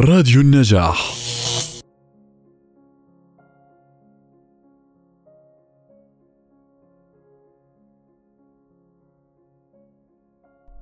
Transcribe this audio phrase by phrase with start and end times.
[0.00, 1.12] راديو النجاح.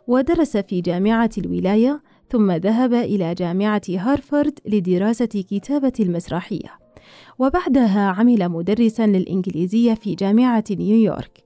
[0.09, 6.79] ودرس في جامعة الولاية ثم ذهب إلى جامعة هارفارد لدراسة كتابة المسرحية.
[7.39, 11.45] وبعدها عمل مدرسا للإنجليزية في جامعة نيويورك.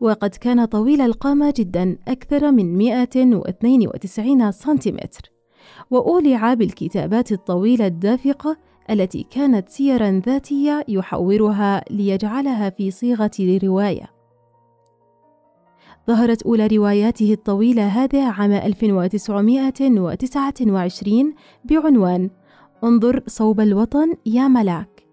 [0.00, 5.32] وقد كان طويل القامة جدا أكثر من 192 سنتيمتر.
[5.90, 8.56] وأولع بالكتابات الطويلة الدافقة
[8.90, 14.21] التي كانت سيرا ذاتية يحورها ليجعلها في صيغة رواية
[16.06, 22.30] ظهرت أولى رواياته الطويلة هذه عام 1929 بعنوان
[22.84, 25.06] انظر صوب الوطن يا ملاك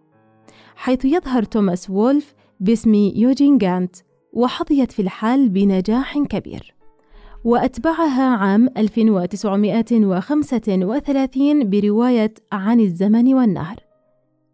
[0.75, 3.95] حيث يظهر توماس وولف باسم يوجين جانت
[4.33, 6.73] وحظيت في الحال بنجاح كبير.
[7.43, 13.75] وأتبعها عام 1935 برواية عن الزمن والنهر.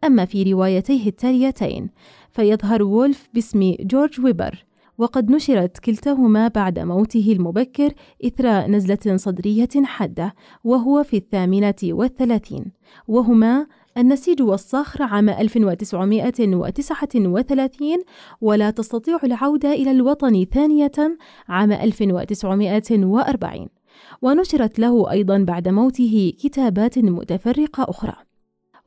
[0.04, 1.90] أما في روايتيه التاليتين
[2.32, 4.66] فيظهر وولف باسم جورج ويبر
[4.98, 7.94] وقد نشرت كلتاهما بعد موته المبكر
[8.26, 12.66] إثر نزلة صدرية حادة وهو في الثامنة والثلاثين.
[13.08, 18.04] وهما النسيج والصخر عام 1939
[18.42, 21.18] ولا تستطيع العودة إلى الوطن ثانية
[21.50, 23.68] عام 1940
[24.22, 28.16] ونشرت له أيضا بعد موته كتابات متفرقة أخرى.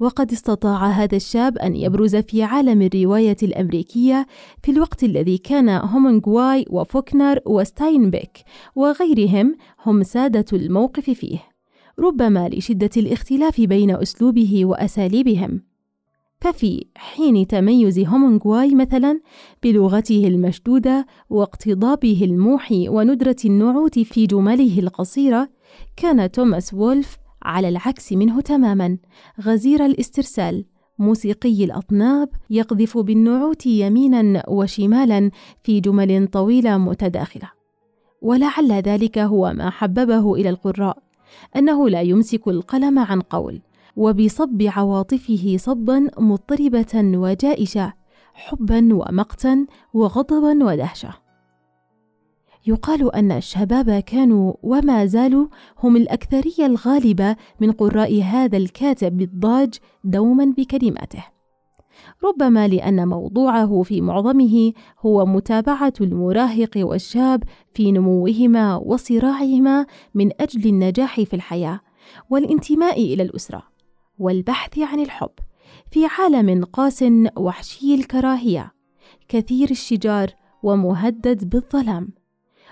[0.00, 4.26] وقد استطاع هذا الشاب أن يبرز في عالم الرواية الأمريكية
[4.62, 8.38] في الوقت الذي كان هومنغواي وفوكنر وستاينبيك
[8.76, 11.38] وغيرهم هم سادة الموقف فيه.
[11.98, 15.62] ربما لشدة الاختلاف بين أسلوبه وأساليبهم.
[16.40, 19.20] ففي حين تميز هومنغواي مثلا
[19.62, 25.48] بلغته المشدودة واقتضابه الموحي وندرة النعوت في جمله القصيرة
[25.96, 28.98] كان توماس وولف على العكس منه تماما.
[29.40, 30.64] غزير الاسترسال.
[30.98, 35.30] موسيقي الأطناب يقذف بالنعوت يمينا وشمالا
[35.62, 37.50] في جمل طويلة متداخلة.
[38.22, 40.98] ولعل ذلك هو ما حببه إلى القراء
[41.56, 43.60] أنه لا يمسك القلم عن قول
[43.96, 47.92] وبصب عواطفه صبا مضطربة وجائشة
[48.34, 51.27] حبا ومقتا وغضبا ودهشة.
[52.68, 55.46] يقال أن الشباب كانوا وما زالوا
[55.78, 59.74] هم الأكثرية الغالبة من قراء هذا الكاتب الضاج
[60.04, 61.24] دوما بكلماته.
[62.24, 67.42] ربما لأن موضوعه في معظمه هو متابعة المراهق والشاب
[67.74, 71.80] في نموهما وصراعهما من أجل النجاح في الحياة
[72.30, 73.62] والانتماء إلى الأسرة
[74.18, 75.32] والبحث عن الحب
[75.90, 77.04] في عالم قاس
[77.36, 78.72] وحشي الكراهية
[79.28, 80.30] كثير الشجار
[80.62, 82.17] ومهدد بالظلام.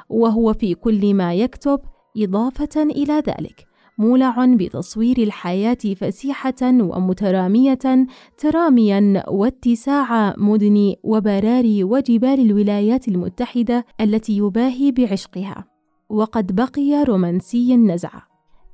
[0.08, 1.80] وهو في كل ما يكتب
[2.16, 3.66] إضافة إلى ذلك
[3.98, 8.06] مولع بتصوير الحياة فسيحة ومترامية
[8.38, 15.64] تراميا واتساع مدن وبراري وجبال الولايات المتحدة التي يباهي بعشقها.
[16.08, 18.22] وقد بقي رومانسي النزعة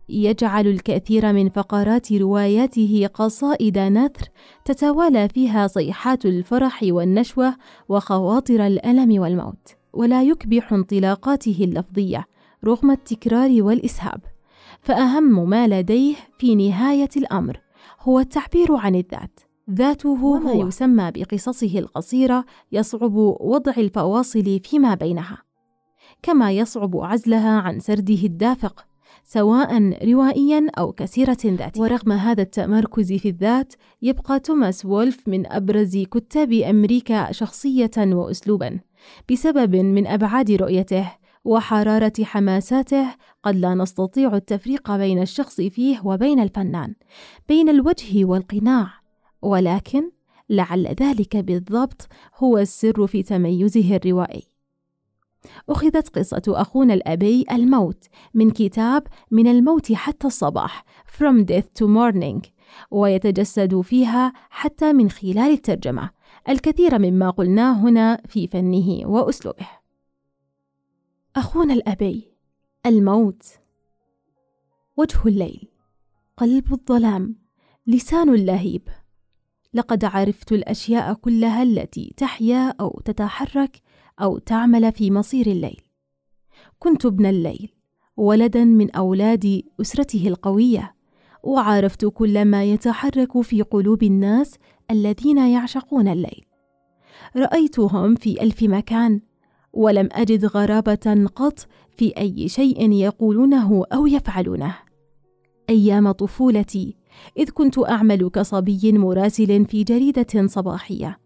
[0.08, 4.28] يجعل الكثير من فقرات رواياته قصائد نثر
[4.64, 7.56] تتوالى فيها صيحات الفرح والنشوة
[7.88, 9.81] وخواطر الألم والموت.
[9.92, 12.26] ولا يكبح انطلاقاته اللفظية
[12.64, 14.20] رغم التكرار والإسهاب.
[14.80, 17.60] فأهم ما لديه في نهاية الأمر
[18.00, 19.40] هو التعبير عن الذات.
[19.70, 25.42] ذاته وما يسمى بقصصه القصيرة يصعب وضع الفواصل فيما بينها.
[26.22, 28.86] كما يصعب عزلها عن سرده الدافق
[29.24, 33.72] سواء روائيا أو كثيرة ذات ورغم هذا التمركز في الذات
[34.02, 38.80] يبقى توماس وولف من أبرز كتاب أمريكا شخصية وأسلوبا
[39.30, 41.12] بسبب من أبعاد رؤيته
[41.44, 46.94] وحرارة حماساته قد لا نستطيع التفريق بين الشخص فيه وبين الفنان
[47.48, 48.90] بين الوجه والقناع.
[49.42, 50.10] ولكن
[50.50, 54.51] لعل ذلك بالضبط هو السر في تميزه الروائي.
[55.68, 58.04] أخذت قصة أخونا الأبي الموت
[58.34, 60.84] من كتاب من الموت حتى الصباح
[61.18, 62.48] From Death to Morning
[62.90, 66.10] ويتجسد فيها حتى من خلال الترجمة
[66.48, 69.68] الكثير مما قلناه هنا في فنه وأسلوبه.
[71.36, 72.32] أخونا الأبي
[72.86, 73.42] الموت.
[74.96, 75.68] وجه الليل
[76.36, 77.36] قلب الظلام
[77.86, 78.88] لسان اللهيب.
[79.74, 83.82] لقد عرفت الأشياء كلها التي تحيا أو تتحرك
[84.20, 85.80] أو تعمل في مصير الليل.
[86.78, 87.72] كنت ابن الليل
[88.16, 90.94] ولدا من أولاد أسرته القوية
[91.42, 94.54] وعرفت كل ما يتحرك في قلوب الناس
[94.90, 96.44] الذين يعشقون الليل.
[97.36, 99.20] رأيتهم في ألف مكان
[99.72, 101.66] ولم أجد غرابة قط
[101.96, 104.74] في أي شيء يقولونه أو يفعلونه.
[105.70, 106.96] أيام طفولتي
[107.36, 111.18] إذ كنت أعمل كصبي مراسل في جريدة صباحية.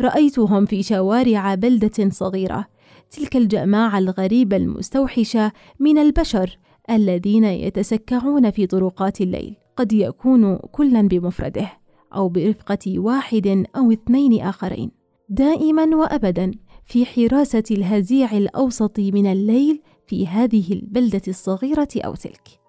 [0.00, 2.66] رأيتهم في شوارع بلدة صغيرة
[3.10, 6.58] تلك الجماعة الغريبة المستوحشة من البشر
[6.90, 9.56] الذين يتسكعون في طرقات الليل.
[9.76, 11.72] قد يكون كلا بمفرده
[12.14, 14.90] أو برفقة واحد أو اثنين آخرين.
[15.28, 16.50] دائما وأبدا
[16.86, 22.63] في حراسة الهزيع الأوسط من الليل في هذه البلدة الصغيرة أو تلك.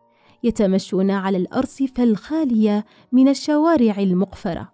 [0.45, 4.71] يتمشون على الأرصفة الخالية من الشوارع المقفرة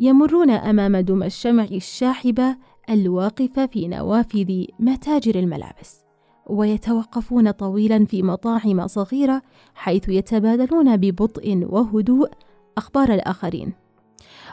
[0.00, 2.56] يمرون أمام دمى الشمع الشاحبة
[2.90, 6.02] الواقفة في نوافذ متاجر الملابس
[6.46, 9.42] ويتوقفون طويلا في مطاعم صغيرة
[9.74, 12.30] حيث يتبادلون ببطء وهدوء
[12.78, 13.72] أخبار الآخرين.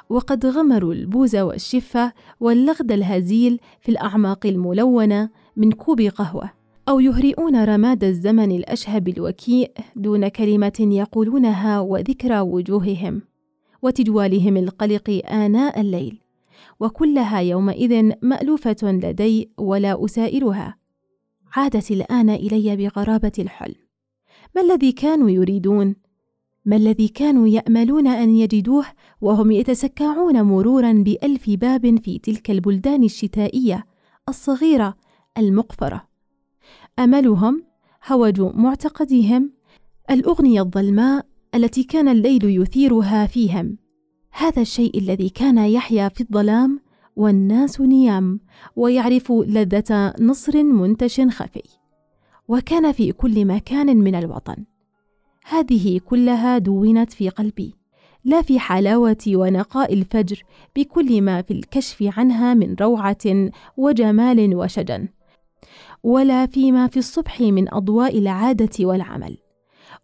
[0.09, 6.58] وقد غمروا البوز والشفة واللغد الهزيل في الأعماق الملونة من كوب قهوة.
[6.89, 13.21] أو يهرئون رماد الزمن الأشهب الوكيء دون كلمة يقولونها وذكرى وجوههم
[13.81, 16.21] وتجوالهم القلق آناء الليل
[16.79, 20.75] وكلها يومئذ مألوفة لدي ولا أسائلها.
[21.55, 23.75] عادت الآن إلي بغرابة الحلم.
[24.55, 25.95] ما الذي كانوا يريدون؟
[26.65, 28.85] ما الذي كانوا يأملون أن يجدوه
[29.21, 33.85] وهم يتسكعون مرورا بألف باب في تلك البلدان الشتائية
[34.29, 34.97] الصغيرة
[35.37, 36.08] المقفرة؟
[36.99, 37.63] أملهم
[38.07, 39.51] هوج معتقدهم
[40.11, 41.25] الأغنية الظلماء
[41.55, 43.77] التي كان الليل يثيرها فيهم.
[44.31, 46.79] هذا الشيء الذي كان يحيا في الظلام
[47.15, 48.39] والناس نيام
[48.75, 51.63] ويعرف لذة نصر منتش خفي.
[52.47, 54.65] وكان في كل مكان من الوطن.
[55.45, 57.75] هذه كلها دونت في قلبي.
[58.23, 60.43] لا في حلاوة ونقاء الفجر
[60.75, 65.07] بكل ما في الكشف عنها من روعة وجمال وشجن.
[66.03, 69.37] ولا فيما في الصبح من أضواء العادة والعمل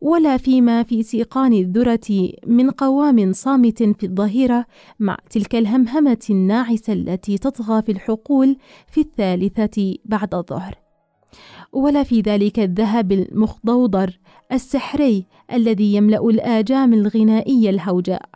[0.01, 4.65] ولا فيما في سيقان الذرة من قوام صامت في الظهيرة
[4.99, 8.57] مع تلك الهمهمة الناعسة التي تطغى في الحقول
[8.87, 10.75] في الثالثة بعد الظهر.
[11.73, 14.19] ولا في ذلك الذهب المخضوضر
[14.51, 18.29] السحري الذي يملأ الآجام الغنائيه الهوجاء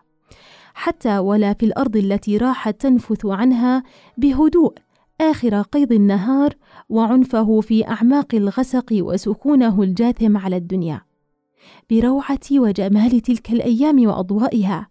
[0.74, 3.84] حتى ولا في الأرض التي راحت تنفث عنها
[4.18, 4.74] بهدوء
[5.22, 6.54] آخر قيض النهار
[6.90, 11.02] وعنفه في أعماق الغسق وسكونه الجاثم على الدنيا.
[11.90, 14.88] بروعة وجمال تلك الأيام واضوائها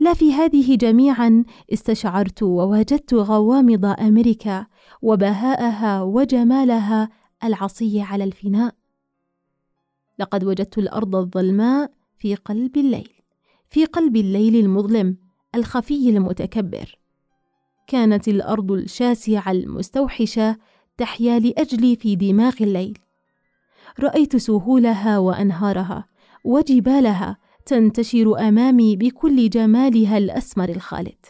[0.00, 4.66] لا في هذه جميعا استشعرت ووجدت غوامض أمريكا
[5.02, 7.08] وبهاءها وجمالها
[7.44, 8.74] العصي على الفناء.
[10.18, 13.10] لقد وجدت الأرض الظلماء في قلب الليل
[13.70, 15.16] في قلب الليل المظلم
[15.54, 16.98] الخفي المتكبر.
[17.86, 20.56] كانت الأرض الشاسعة المستوحشة
[20.98, 22.98] تحيا لأجلي في دماغ الليل.
[24.00, 26.08] رأيت سهولها وأنهارها
[26.44, 27.36] وجبالها
[27.66, 31.26] تنتشر أمامي بكل جمالها الأسمر الخالد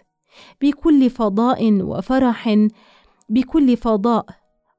[0.63, 2.69] بكل فضاء وفرح
[3.29, 4.27] بكل فضاء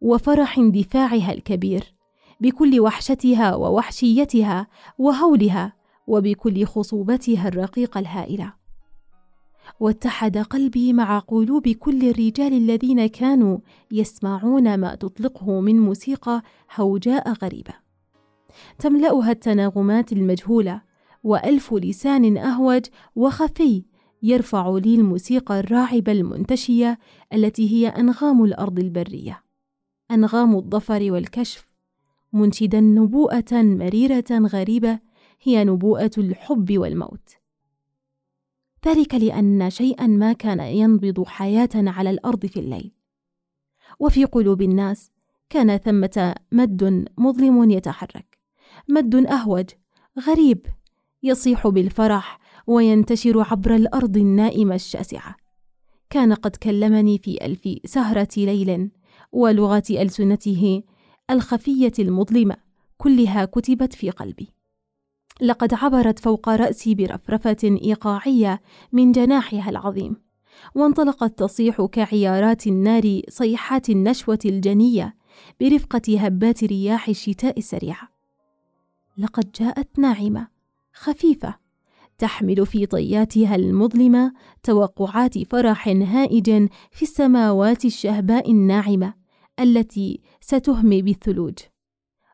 [0.02, 1.94] وفرح اندفاعها الكبير
[2.42, 5.74] بكل وحشتها ووحشيتها وهولها
[6.08, 8.59] وبكل خصوبتها الرقيقة الهائلة.
[9.80, 13.58] واتحد قلبي مع قلوب كل الرجال الذين كانوا
[13.92, 16.42] يسمعون ما تطلقه من موسيقى
[16.76, 17.74] هوجاء غريبة.
[18.80, 20.82] تملأها التناغمات المجهولة
[21.24, 22.86] وألف لسان أهوج
[23.16, 23.84] وخفي
[24.24, 27.00] يرفع لي الموسيقى الراعبة المنتشية
[27.34, 29.44] التي هي أنغام الأرض البرية.
[30.12, 31.68] أنغام الظفر والكشف
[32.34, 35.00] منشدا نبوءة مريرة غريبة
[35.44, 37.39] هي نبوءة الحب والموت.
[38.88, 42.92] ذلك لأن شيئا ما كان ينبض حياه على الأرض في الليل.
[44.00, 45.12] وفي قلوب الناس
[45.50, 48.40] كان ثمة مد مظلم يتحرك.
[48.90, 49.70] مد أهوج
[50.20, 50.66] غريب
[51.24, 55.36] يصيح بالفرح وينتشر عبر الأرض النائمة الشاسعة.
[56.10, 58.92] كان قد كلمني في ألف سهرة ليل
[59.32, 60.84] ولغه ألسنته
[61.30, 62.56] الخفية المظلمة
[62.98, 64.59] كلها كتبت في قلبي.
[65.42, 70.16] لقد عبرت فوق رأسي برفرفة إيقاعية من جناحها العظيم
[70.76, 75.16] وانطلقت تصيح كعيارات النار صيحات النشوة الجنية
[75.62, 78.10] برفقة هبات رياح الشتاء السريعه
[79.18, 80.48] لقد جاءت ناعمة
[80.94, 81.56] خفيفة
[82.18, 89.14] تحمل في طياتها المظلمة توقعات فرح هائج في السماوات الشهباء الناعمة
[89.60, 91.54] التي ستهمي بالثلوج.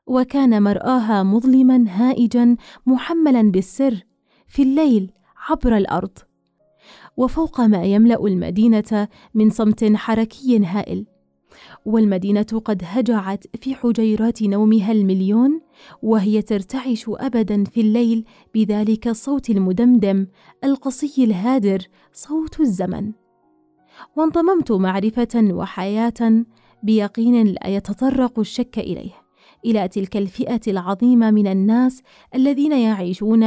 [0.07, 4.03] وكان مرآها مظلما هائجا محملا بالسر
[4.47, 5.12] في الليل
[5.50, 6.17] عبر الأرض.
[7.17, 11.05] وفوق ما يملأ المدينة من صمت حركي هائل.
[11.85, 15.62] والمدينة قد هجعت في حجيرات نومها المليون
[16.01, 20.27] وهي ترتعش أبدا في الليل بذلك الصوت المدمدم
[20.63, 21.79] القصي الهادر
[22.13, 23.12] صوت الزمن.
[24.15, 26.45] وانضممت معرفة وحياة
[26.83, 29.25] بيقين لا يتطرق الشك إليه.
[29.65, 32.01] إلى تلك الفئة العظيمة من الناس
[32.36, 33.43] الذين يعيشون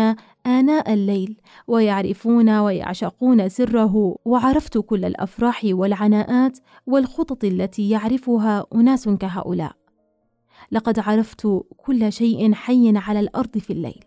[0.46, 9.72] آناء الليل ويعرفون ويعشقون سره وعرفت كل الأفراح والعناءات والخطط التي يعرفها أناس كهؤلاء.
[10.72, 14.04] لقد عرفت كل شيء حي على الأرض في الليل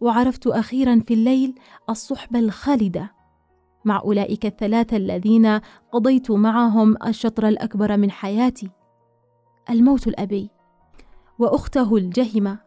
[0.00, 1.54] وعرفت أخيرا في الليل
[1.90, 3.12] الصحبه الخالدة.
[3.84, 5.60] مع أولئك الثلاثة الذين
[5.92, 8.70] قضيت معهم الشطر الأكبر من حياتي
[9.70, 10.57] الموت الأبي.
[11.38, 12.58] وأخته الجهمة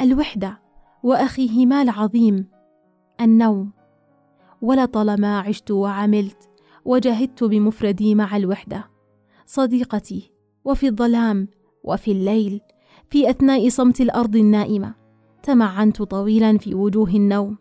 [0.00, 0.60] الوحدة
[1.02, 2.46] وأخيهما العظيم
[3.20, 3.72] النوم.
[4.62, 6.48] ولطالما عشت وعملت
[6.84, 8.90] وجاهدت بمفردي مع الوحدة
[9.46, 10.32] صديقتي
[10.64, 11.48] وفي الظلام
[11.84, 12.60] وفي الليل
[13.10, 14.94] في أثناء صمت الأرض النائمة
[15.42, 17.58] تمعنت طويلا في وجوه النوم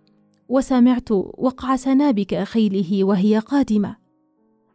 [0.50, 3.96] وسمعت وقع سنابك خيله وهي قادمة.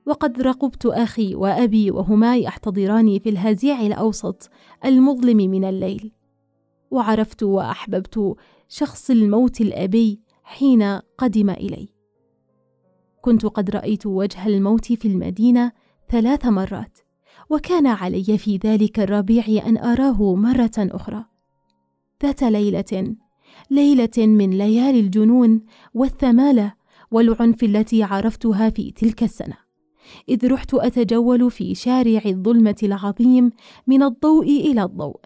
[0.07, 4.51] وقد رقبت أخي وأبي وهما يحتضراني في الهزيع الأوسط
[4.85, 6.13] المظلم من الليل.
[6.91, 8.37] وعرفت وأحببت
[8.69, 10.83] شخص الموت الأبي حين
[11.19, 11.89] قدم إلي.
[13.21, 15.73] كنت قد رأيت وجه الموت في المدينة
[16.09, 16.99] ثلاث مرات
[17.51, 21.25] وكان علي في ذلك الربيع أن أراه مرة أخرى.
[22.23, 23.17] ذات ليلة
[23.71, 25.63] ليلة من ليالي الجنون
[25.95, 26.75] والثمالة
[27.11, 29.64] والعنف التي عرفتها في تلك السنة.
[30.29, 33.53] إذ رحت أتجول في شارع الظلمة العظيم
[33.87, 35.21] من الضوء إلى الضوء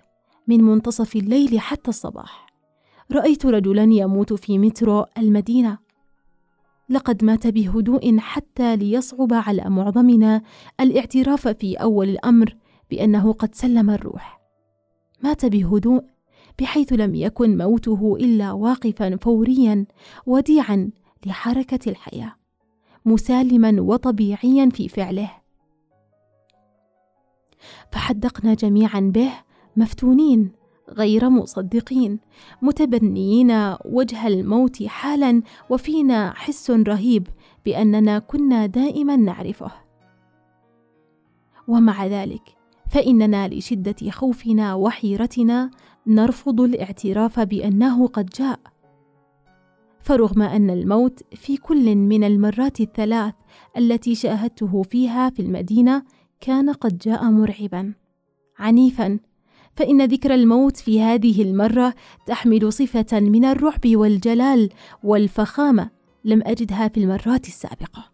[0.49, 2.47] من منتصف الليل حتى الصباح.
[3.13, 5.79] رأيت رجلا يموت في مترو المدينة.
[6.91, 10.43] لقد مات بهدوء حتى ليصعب على معظمنا
[10.81, 12.57] الاعتراف في أول الأمر
[12.91, 14.41] بأنه قد سلم الروح.
[15.23, 16.05] مات بهدوء
[16.59, 19.87] بحيث لم يكن موته إلا واقفا فوريا
[20.27, 20.91] وديعا
[21.27, 22.35] لحركة الحياة.
[23.09, 25.31] مسالما وطبيعيا في فعله.
[27.93, 29.31] فحدقنا جميعا به
[29.77, 30.53] مفتونين
[30.91, 32.19] غير مصدقين
[32.63, 37.29] متبنيين وجه الموت حالا وفينا حس رهيب
[37.65, 39.71] بأننا كنا دائما نعرفه.
[41.69, 42.43] ومع ذلك
[42.91, 45.71] فإننا لشدة خوفنا وحيرتنا
[46.07, 48.61] نرفض الاعتراف بأنه قد جاء.
[50.01, 53.35] فرغم أن الموت في كل من المرات الثلاث
[53.77, 56.03] التي شاهدته فيها في المدينة
[56.41, 57.95] كان قد جاء مرعبا.
[58.59, 59.19] عنيفا
[59.77, 61.95] فإن ذكر الموت في هذه المرة
[62.27, 64.69] تحمل صفة من الرعب والجلال
[65.03, 65.91] والفخامة
[66.25, 68.05] لم أجدها في المرات السابقة.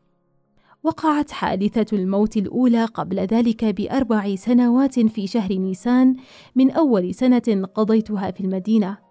[0.83, 6.17] وقعت حادثة الموت الأولى قبل ذلك بأربع سنوات في شهر نيسان
[6.57, 9.04] من أول سنة قضيتها في المدينة.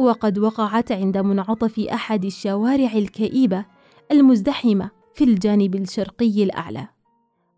[0.00, 3.64] وقد وقعت عند منعطف أحد الشوارع الكئيبة
[4.12, 6.88] المزدحمة في الجانب الشرقي الأعلى.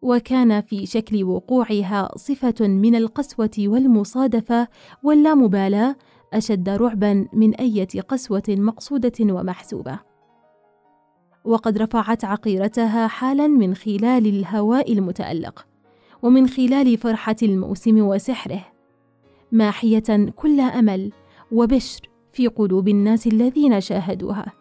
[0.02, 4.68] وكان في شكل وقوعها صفة من القسوة والمصادفة
[5.02, 5.96] واللامبالاة
[6.32, 9.98] أشد رعبا من إيه قسوة مقصودة ومحسوبة.
[11.44, 15.66] وقد رفعت عقيرتها حالا من خلال الهواء المتألق
[16.22, 18.64] ومن خلال فرحة الموسم وسحره
[19.52, 21.12] ماحية كل أمل
[21.52, 24.52] وبشر في قلوب الناس الذين شاهدوها.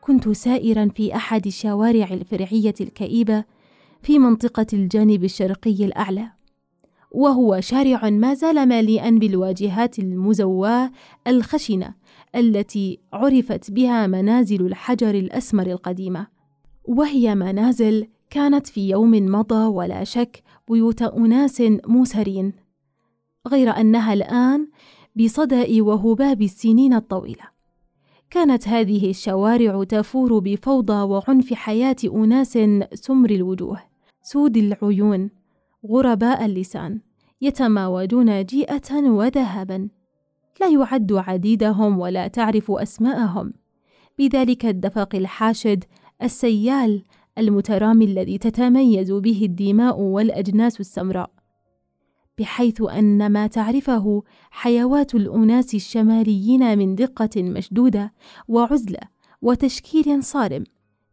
[0.00, 3.44] كنت سائرا في أحد الشوارع الفرعية الكئيبة
[4.02, 6.30] في منطقة الجانب الشرقي الأعلى
[7.10, 10.90] وهو شارع ما زال مليئا بالواجهات المزواه
[11.26, 11.94] الخشنة
[12.36, 16.26] التي عرفت بها منازل الحجر الأسمر القديمة
[16.84, 22.52] وهي منازل كانت في يوم مضى ولا شك بيوت أناس مسرين
[23.48, 24.68] غير أنها الآن
[25.16, 27.44] بصدأ وهباب السنين الطويلة.
[28.30, 32.58] كانت هذه الشوارع تفور بفوضى وعنف حياة أناس
[32.94, 33.80] سمر الوجوه،
[34.22, 35.30] سود العيون،
[35.86, 37.00] غرباء اللسان،
[37.40, 39.88] يتماوجون جيئة وذهبا.
[40.60, 43.52] لا يعد عديدهم ولا تعرف أسماءهم.
[44.18, 45.84] بذلك الدفق الحاشد
[46.22, 47.02] السيال
[47.38, 51.30] المترامي الذي تتميز به الدماء والأجناس السمراء.
[52.38, 58.12] بحيث أن ما تعرفه حيوات الأناس الشماليين من دقة مشدودة
[58.48, 59.00] وعزلة
[59.42, 60.64] وتشكيل صارم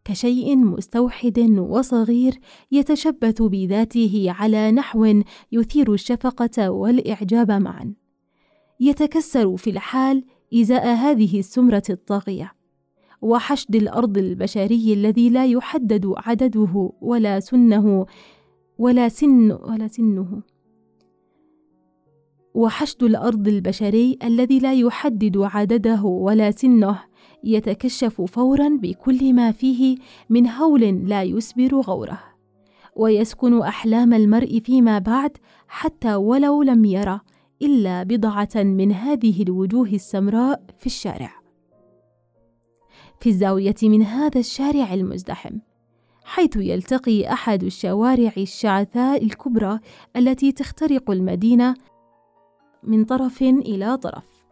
[0.05, 2.39] كشيء مستوحد وصغير
[2.71, 7.93] يتشبث بذاته على نحو يثير الشفقة والإعجاب معا.
[8.79, 12.53] يتكسر في الحال إزاء هذه السمرة الطاغية
[13.21, 18.05] وحشد الأرض البشري الذي لا يحدد عدده ولا سنه
[18.77, 20.41] ولا سن ولا سنه.
[22.53, 26.99] وحشد الأرض البشري الذي لا يحدد عدده ولا سنه
[27.43, 29.97] يتكشف فورا بكل ما فيه
[30.29, 32.19] من هول لا يسبر غوره.
[32.95, 37.19] ويسكن أحلام المرء فيما بعد حتى ولو لم يرى
[37.61, 41.31] إلا بضعة من هذه الوجوه السمراء في الشارع.
[43.19, 45.59] في الزاوية من هذا الشارع المزدحم
[46.25, 49.79] حيث يلتقي أحد الشوارع الشعثاء الكبرى
[50.15, 51.75] التي تخترق المدينة
[52.83, 54.43] من طرف إلى طرف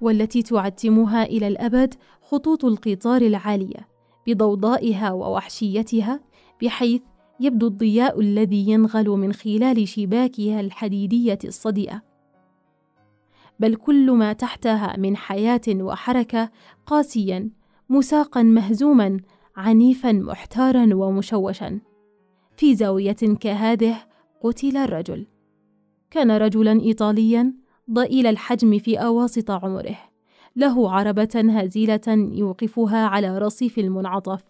[0.00, 3.88] والتي تعتمها إلى الأبد خطوط القطار العالية
[4.26, 6.20] بضوضائها ووحشيتها
[6.62, 7.02] بحيث
[7.40, 12.02] يبدو الضياء الذي ينغل من خلال شباكها الحديدية الصدئة
[13.60, 16.50] بل كل ما تحتها من حياة وحركة
[16.86, 17.50] قاسيا
[17.88, 19.20] مساقا مهزوما
[19.56, 21.80] عنيفا محتارا ومشوشا.
[22.56, 23.96] في زاوية كهذه
[24.42, 25.26] قتل الرجل.
[26.12, 27.54] كان رجلا إيطاليا
[27.90, 29.96] ضئيل الحجم في أواسط عمره.
[30.56, 32.00] له عربة هزيلة
[32.32, 34.42] يوقفها على رصيف المنعطف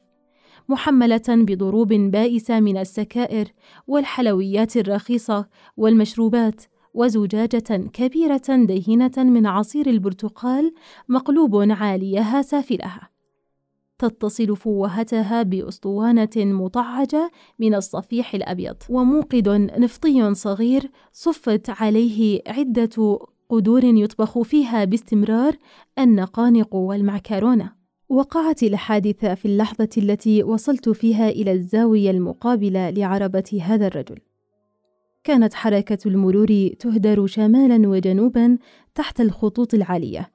[0.68, 3.48] محملة بضروب بائسة من السكائر
[3.86, 6.62] والحلويات الرخيصة والمشروبات
[6.94, 10.74] وزجاجة كبيرة دهنة من عصير البرتقال
[11.08, 13.08] مقلوب عاليها سافلها.
[14.02, 18.76] تتصل فوهتها بأسطوانة مطعجة من الصفيح الأبيض.
[18.90, 23.18] وموقد نفطي صغير صفت عليه عدة
[23.48, 25.56] قدور يطبخ فيها باستمرار
[25.98, 27.72] النقانق والمعكرونة.
[28.08, 34.18] وقعت الحادثة في اللحظة التي وصلت فيها إلى الزاوية المقابلة لعربة هذا الرجل.
[35.24, 38.58] كانت حركة المرور تهدر شمالا وجنوبا
[38.94, 40.30] تحت الخطوط العالية.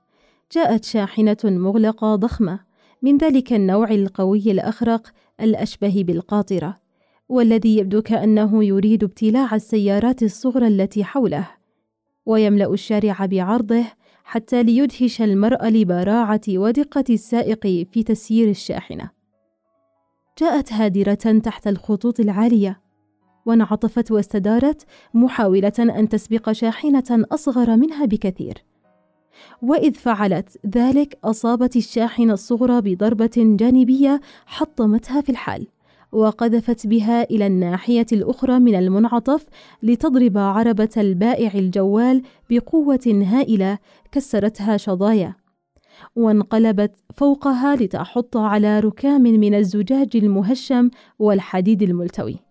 [0.51, 2.66] جاءت شاحنة مغلقة ضخمة
[3.01, 6.79] من ذلك النوع القوي الأخرق الأشبه بالقاطرة
[7.29, 11.47] والذي يبدو كأنه يريد ابتلاع السيارات الصغرى التي حوله
[12.25, 13.83] ويملأ الشارع بعرضه
[14.23, 19.09] حتى ليدهش المرء لبراعة ودقة السائق في تسيير الشاحنة.
[20.37, 22.81] جاءت هادرة تحت الخطوط العالية
[23.45, 28.63] وانعطفت واستدارت محاولة أن تسبق شاحنة أصغر منها بكثير.
[29.61, 35.67] وإذ فعلت ذلك أصابت الشاحنة الصغرى بضربة جانبية حطمتها في الحال
[36.11, 39.45] وقذفت بها إلى الناحية الأخرى من المنعطف
[39.83, 43.77] لتضرب عربة البائع الجوال بقوة هائلة
[44.11, 45.35] كسرتها شظايا
[46.15, 52.46] وانقلبت فوقها لتحط على ركام من الزجاج المهشم والحديد الملتوي.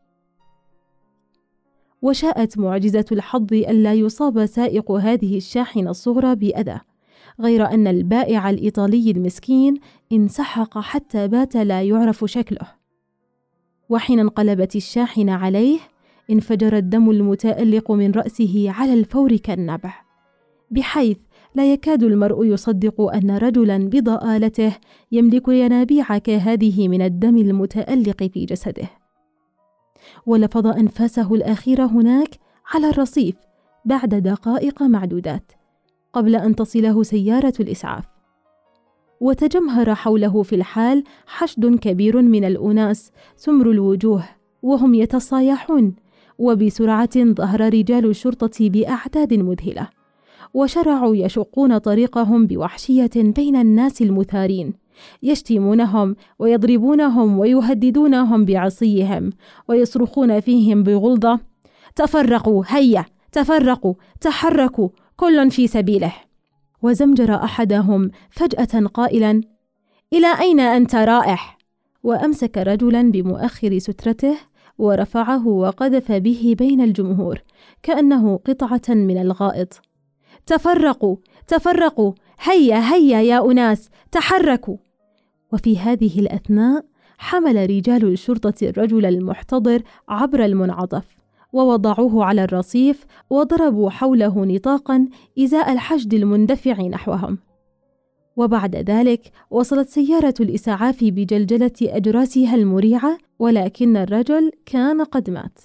[2.07, 6.81] وشاءت معجزة الحظ ألا يصاب سائق هذه الشاحنة الصغرى بأذى.
[7.41, 9.75] غير أن البائع الإيطالي المسكين
[10.13, 12.67] انسحق حتى بات لا يعرف شكله.
[13.89, 15.79] وحين انقلبت الشاحنة عليه
[16.31, 19.95] انفجر الدم المتألق من رأسه على الفور كالنبع
[20.71, 21.19] بحيث
[21.55, 24.77] لا يكاد المرء يصدق أن رجلا بضآلته
[25.13, 29.06] يملك ينابيع كهذه من الدم المتألق في جسده.
[30.27, 32.39] ولفظ أنفاسه الأخيرة هناك
[32.75, 33.35] على الرصيف
[33.85, 35.53] بعد دقائق معدودات
[36.13, 38.05] قبل أن تصله سيارة الإسعاف.
[39.21, 44.25] وتجمهر حوله في الحال حشد كبير من الأناس سمر الوجوه
[44.63, 45.95] وهم يتصايحون
[46.39, 49.89] وبسرعة ظهر رجال الشرطة بأعداد مذهلة
[50.55, 54.75] وشرعوا يشقون طريقهم بوحشية بين الناس المثارين.
[55.23, 59.31] يشتمونهم ويضربونهم ويهددونهم بعصيهم
[59.69, 61.41] ويصرخون فيهم بغلظة.
[61.97, 66.13] تفرقوا هيا تفرقوا تحركوا كل في سبيله.
[66.83, 69.41] وزمجر أحدهم فجأة قائلا
[70.13, 71.59] إلى أين أنت رائح؟
[72.03, 74.37] وأمسك رجلا بمؤخر سترته
[74.79, 77.43] ورفعه وقذف به بين الجمهور
[77.83, 79.81] كأنه قطعة من الغائط.
[80.47, 81.17] تفرقوا
[81.49, 84.77] تفرقوا هيا هيا يا أناس تحركوا.
[85.53, 86.85] وفي هذه الأثناء
[87.19, 91.17] حمل رجال الشرطه الرجل المحتضر عبر المنعطف
[91.53, 97.39] ووضعوه على الرصيف وضربوا حوله نطاقا إزاء الحشد المندفع نحوهم.
[98.37, 105.59] وبعد ذلك وصلت سيارة الإسعاف بجلجلة أجراسها المريعة ولكن الرجل كان قد مات.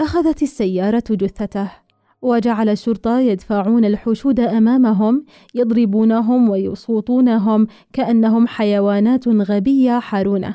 [0.00, 1.85] أخذت السيارة جثته.
[2.26, 10.54] وجعل الشرطة يدفعون الحشود أمامهم يضربونهم ويصوتونهم كأنهم حيوانات غبية حارونة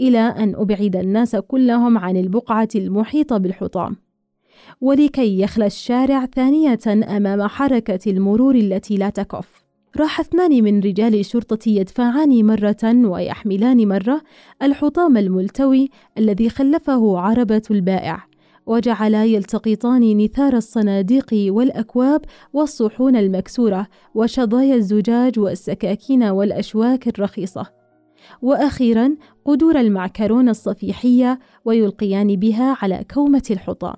[0.00, 3.96] إلى أن أبعد الناس كلهم عن البقعة المحيطة بالحطام.
[4.80, 6.78] ولكي يخلى الشارع ثانية
[7.16, 9.64] أمام حركة المرور التي لا تكف.
[9.96, 14.20] راح اثنان من رجال الشرطة يدفعان مرة ويحملان مرة
[14.62, 18.27] الحطام الملتوي الذي خلفه عربة البائع.
[18.68, 22.20] وجعلا يلتقطان نثار الصناديق والأكواب
[22.52, 27.66] والصحون المكسورة وشظايا الزجاج والسكاكين والأشواك الرخيصة.
[28.42, 33.96] وأخيرا قدور المعكرون الصفيحية ويلقيان بها على كومة الحطام.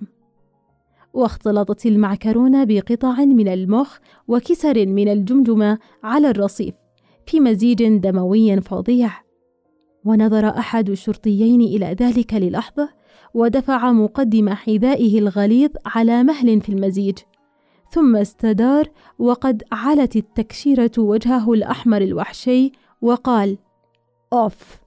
[1.13, 6.75] واختلطت المعكرونة بقطع من المخ وكسر من الجمجمة على الرصيف
[7.25, 9.11] في مزيج دموي فظيع.
[10.05, 13.00] ونظر أحد الشرطيين إلى ذلك للحظة
[13.33, 17.17] ودفع مقدم حذائه الغليظ على مهل في المزيج
[17.91, 18.87] ثم استدار
[19.19, 23.57] وقد علت التكشيرة وجهه الأحمر الوحشي وقال
[24.33, 24.81] أوف!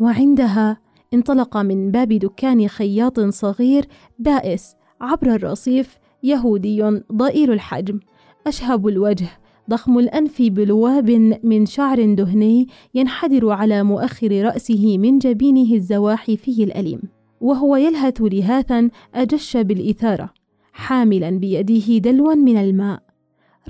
[0.00, 0.80] وعندها
[1.14, 3.86] انطلق من باب دكان خياط صغير
[4.18, 8.00] بائس عبر الرصيف يهودي ضئيل الحجم
[8.46, 9.28] أشهب الوجه
[9.70, 11.10] ضخم الأنف بلواب
[11.42, 17.19] من شعر دهني ينحدر على مؤخر رأسه من جبينه الزواحفي الأليم.
[17.40, 20.30] وهو يلهث لهاثا أجش بالإثارة
[20.72, 23.02] حاملا بيده دلوا من الماء.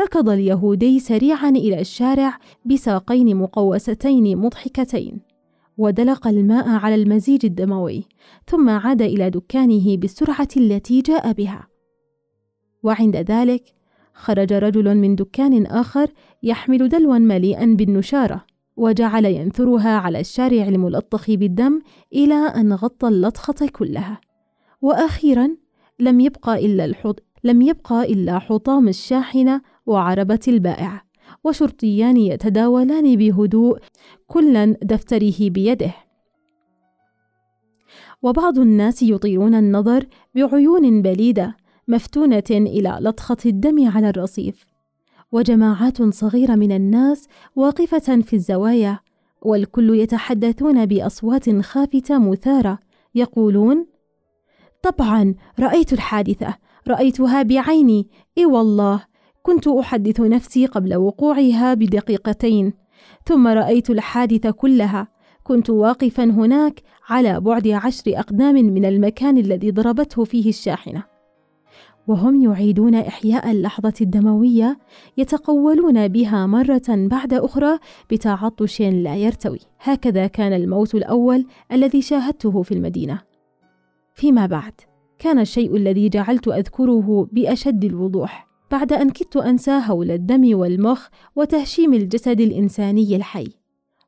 [0.01, 5.21] ركض اليهودي سريعا إلى الشارع بساقين مقوستين مضحكتين
[5.79, 8.05] ودلق الماء على المزيج الدموي
[8.47, 11.69] ثم عاد إلى دكانه بالسرعة التي جاء بها.
[12.83, 13.75] وعند ذلك
[14.15, 16.11] خرج رجل من دكان آخر
[16.43, 18.45] يحمل دلوا مليئا بالنشارة.
[18.77, 21.81] وجعل ينثرها على الشارع الملطخ بالدم
[22.13, 24.21] إلى أن غطى اللطخة كلها.
[24.83, 25.57] وأخيرا
[26.01, 31.05] لم يبقى إلا الحط لم يبقى إلا حطام الشاحنة وعربة البائع
[31.45, 33.79] وشرطيان يتداولان بهدوء
[34.27, 35.95] كلا دفتره بيده.
[38.23, 41.57] وبعض الناس يطيلون النظر بعيون بليدة
[41.89, 44.70] مفتونة إلى لطخة الدم على الرصيف.
[45.33, 48.99] وجماعات صغيرة من الناس واقفة في الزوايا
[49.43, 52.79] والكل يتحدثون بأصوات خافتة مثارة
[53.15, 53.87] يقولون
[54.83, 56.55] طبعا رأيت الحادثة
[56.89, 59.05] رأيتها بعيني إي والله
[59.43, 62.73] كنت أحدث نفسي قبل وقوعها بدقيقتين
[63.27, 65.09] ثم رأيت الحادثة كلها
[65.45, 71.05] كنت واقفا هناك على بعد عشر أقدام من المكان الذي ضربته فيه الشاحنة.
[72.11, 74.79] وهم يعيدون إحياء اللحظة الدموية
[75.17, 77.79] يتقولون بها مرة بعد أخرى
[78.11, 79.59] بتعطش لا يرتوي.
[79.81, 83.21] هكذا كان الموت الأول الذي شاهدته في المدينة.
[84.15, 84.73] فيما بعد
[85.19, 88.49] كان الشيء الذي جعلت أذكره بأشد الوضوح.
[88.71, 93.49] بعد أن كدت انسى هول الدم والمخ وتهشيم الجسد الإنساني الحي.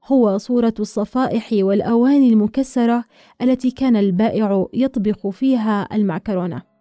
[0.07, 3.05] هو صورة الصفائح والأواني المكسرة
[3.43, 6.72] التي كان البائع يطبخ فيها المعكرونة.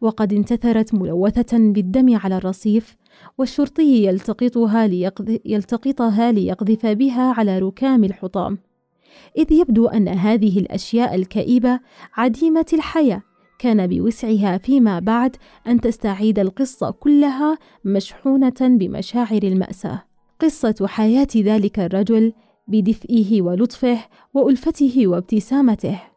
[0.00, 2.96] وقد انتثرت ملوثة بالدم على الرصيف
[3.38, 5.36] والشرطي يلتقطها, ليقذ...
[5.44, 8.58] يلتقطها ليقذف بها على ركام الحطام.
[9.38, 11.80] إذ يبدو أن هذه الأشياء الكئيبة
[12.14, 13.22] عديمة الحياة.
[13.58, 15.36] كان بوسعها فيما بعد
[15.66, 20.02] أن تستعيد القصة كلها مشحونة بمشاعر المأساة.
[20.40, 22.32] قصة حياة ذلك الرجل
[22.68, 23.98] بدفئه ولطفه
[24.34, 26.15] وألفته وابتسامته.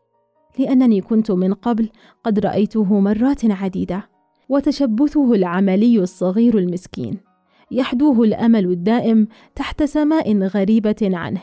[0.59, 1.89] لأنني كنت من قبل
[2.23, 4.09] قد رأيته مرات عديدة
[4.49, 7.17] وتشبثه العملي الصغير المسكين
[7.71, 11.41] يحدوه الأمل الدائم تحت سماء غريبة عنه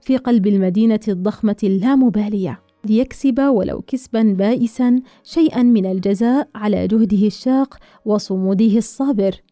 [0.00, 7.76] في قلب المدينة الضخمة اللامبالية ليكسب ولو كسبا بائسا شيئا من الجزاء على جهده الشاق
[8.04, 9.42] وصموده الصابر.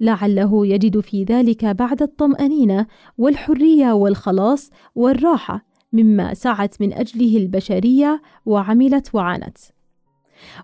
[0.00, 2.86] لعله يجد في ذلك بعد الطمأنينة
[3.18, 9.58] والحرية والخلاص والراحة مما سعت من أجله البشرية وعملت وعانت.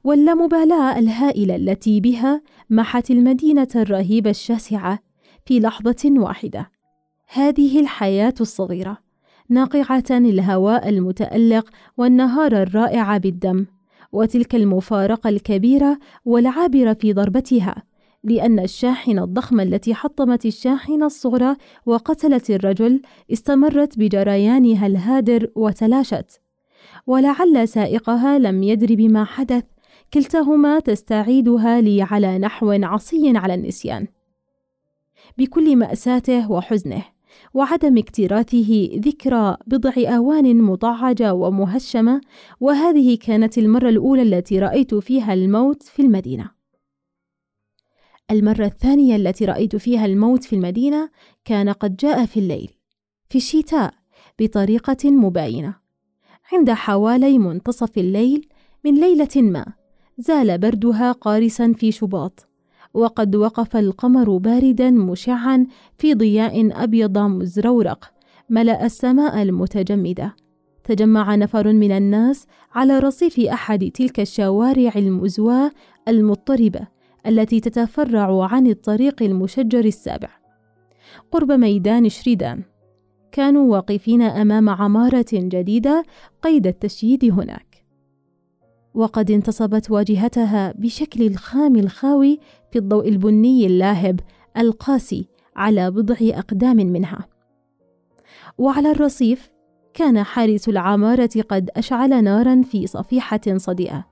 [0.05, 4.99] واللامبالاة الهائلة التي بها محت المدينة الرهيبة الشاسعة
[5.47, 6.71] في لحظة واحدة.
[7.29, 8.99] هذه الحياة الصغيرة
[9.49, 13.67] ناقعة الهواء المتألق والنهار الرائع بالدم
[14.13, 17.92] وتلك المفارقة الكبيرة والعابرة في ضربتها.
[18.25, 21.57] لأن الشاحنة الضخمة التي حطمت الشاحنة الصغرى
[21.87, 26.41] وقتلت الرجل استمرت بجريانها الهادر وتلاشت.
[27.07, 29.65] ولعل سائقها لم يدر بما حدث
[30.15, 34.07] كلتاهما تستعيدها لي على نحو عصي على النسيان.
[35.39, 37.05] بكل مأساته وحزنه
[37.55, 42.21] وعدم اكتراثه ذكرى بضع آوان مطعجة ومهشمة
[42.61, 46.62] وهذه كانت المرة الأولى التي رأيت فيها الموت في المدينة.
[48.33, 51.11] المرة الثانية التي رأيت فيها الموت في المدينة
[51.45, 52.71] كان قد جاء في الليل
[53.29, 53.95] في الشتاء
[54.41, 55.75] بطريقة مباينة.
[56.53, 58.49] عند حوالي منتصف الليل
[58.85, 59.67] من ليلة ما
[60.19, 62.49] زال بردها قارسا في شباط
[62.95, 65.67] وقد وقف القمر باردا مشعا
[65.99, 68.13] في ضياء أبيض مزرورق
[68.51, 70.37] ملأ السماء المتجمدة.
[70.85, 75.71] تجمع نفر من الناس على رصيف أحد تلك الشوارع المزواة
[76.09, 76.87] المضطربة
[77.27, 80.29] التي تتفرع عن الطريق المشجر السابع.
[81.31, 82.63] قرب ميدان شريدان.
[83.33, 86.05] كانوا واقفين أمام عمارة جديدة
[86.43, 87.85] قيد التشييد هناك.
[88.95, 92.39] وقد انتصبت واجهتها بشكل الخام الخاوي
[92.71, 94.21] في الضوء البني اللاهب
[94.57, 97.29] القاسي على بضع أقدام منها.
[98.59, 99.53] وعلى الرصيف
[99.95, 104.07] كان حارس العمارة قد أشعل نارا في صفيحة صدئة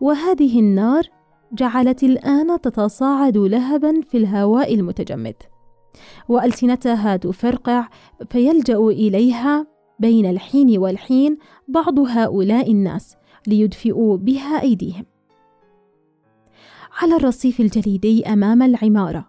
[0.00, 1.15] وهذه النار
[1.52, 5.34] جعلت الآن تتصاعد لهبا في الهواء المتجمد.
[6.28, 7.88] وألسنتها تفرقع
[8.30, 9.66] فيلجأ إليها
[9.98, 15.04] بين الحين والحين بعض هؤلاء الناس ليدفئوا بها أيديهم.
[17.02, 19.26] على الرصيف الجليدي أمام العمارة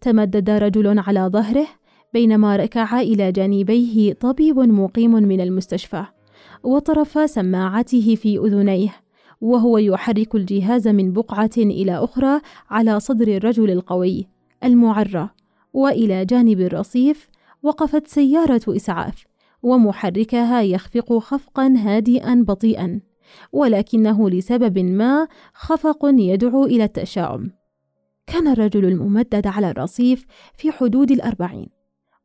[0.00, 1.66] تمدد رجل على ظهره
[2.12, 6.04] بينما ركع إلى جانبيه طبيب مقيم من المستشفى
[6.62, 8.94] وطرف سماعته في أذنيه.
[9.40, 14.28] وهو يحرك الجهاز من بقعة إلى أخرى على صدر الرجل القوي
[14.64, 15.30] المعرى
[15.72, 17.28] وإلى جانب الرصيف
[17.62, 19.24] وقفت سيارة إسعاف
[19.62, 23.00] ومحركها يخفق خفقا هادئا بطيئا
[23.52, 27.50] ولكنه لسبب ما خفق يدعو إلى التشاؤم.
[28.26, 31.66] كان الرجل الممدد على الرصيف في حدود الأربعين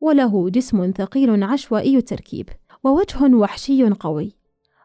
[0.02, 2.50] وله جسم ثقيل عشوائي التركيب
[2.84, 4.36] ووجه وحشي قوي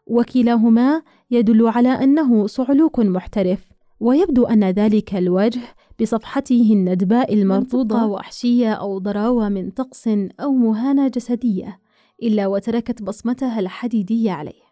[0.06, 3.68] وكلاهما يدل على أنه صعلوك محترف
[4.00, 5.60] ويبدو أن ذلك الوجه
[6.00, 10.08] بصفحته الندباء المرضوضة وحشية أو ضراوة من طقس
[10.40, 11.80] أو مهانة جسدية
[12.22, 14.70] إلا وتركت بصمتها الحديدية عليه.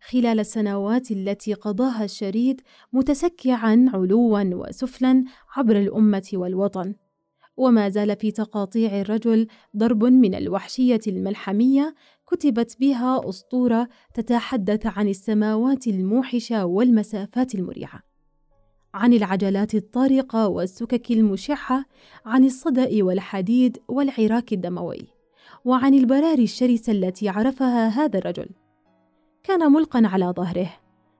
[0.00, 2.60] خلال السنوات التي قضاها الشريد
[2.92, 5.24] متسكعا علوا وسفلا
[5.56, 6.94] عبر الأمة والوطن.
[7.56, 11.94] وما زال في تقاطيع الرجل ضرب من الوحشية الملحمية
[12.30, 18.02] كتبت بها أسطورة تتحدث عن السماوات الموحشة والمسافات المريعة
[18.94, 21.84] عن العجلات الطارقة والسكك المشعة
[22.26, 25.06] عن الصدأ والحديد والعراك الدموي
[25.64, 28.48] وعن البراري الشرسة التي عرفها هذا الرجل.
[29.42, 30.70] كان ملقا على ظهره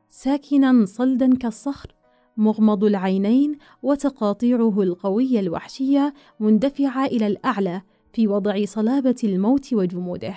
[0.08, 1.94] ساكنا صلدا كالصخر
[2.36, 10.34] مغمض العينين وتقاطيعه القوية الوحشية مندفعة إلى الأعلى في وضع صلابة الموت وجموده.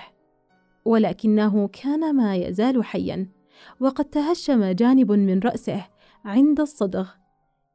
[0.85, 3.27] ولكنه كان ما يزال حيا
[3.79, 5.85] وقد تهشم جانب من رأسه
[6.25, 7.09] عند الصدغ.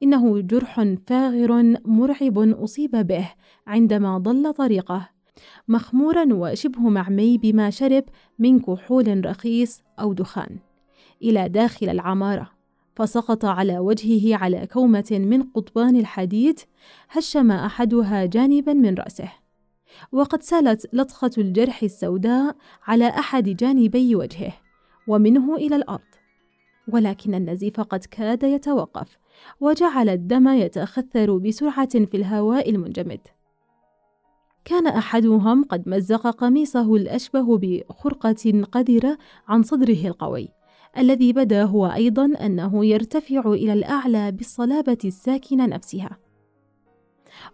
[0.03, 3.33] إنه جرح فاغر مرعب أصيب به
[3.67, 5.09] عندما ضل طريقه
[5.69, 8.05] مخمورا وشبه معمي بما شرب
[8.39, 10.59] من كحول رخيص أو دخان
[11.23, 12.51] إلى داخل العمارة.
[12.97, 16.61] فسقط على وجهه على كومة من قضبان الحديد
[17.11, 19.46] هشم أحدها جانبا من رأسه.
[20.13, 24.53] وقد سالت لطخة الجرح السوداء على أحد جانبي وجهه
[25.09, 26.01] ومنه إلى الأرض.
[26.89, 29.19] ولكن النزيف قد كاد يتوقف
[29.61, 33.21] وجعل الدم يتخثر بسرعة في الهواء المنجمد.
[34.65, 39.19] كان أحدهم قد مزق قميصه الأشبه بخرقة قذرة
[39.49, 40.49] عن صدره القوي
[40.99, 46.26] الذي بدا هو أيضا أنه يرتفع إلى الأعلى بالصلابة الساكنة نفسها.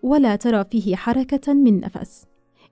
[0.02, 2.26] ولا ترى فيه حركة من نفس.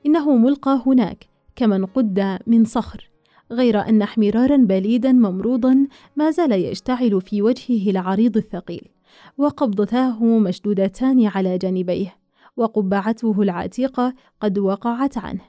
[0.07, 3.11] إنه ملقى هناك كمن قد من صخر.
[3.53, 8.89] غير أن احمرارا بليدا ممروضا ما زال يشتعل في وجهه العريض الثقيل
[9.39, 12.17] وقبضتاه مشدودتان على جانبيه
[12.57, 15.45] وقبعته العتيقة قد وقعت عنه.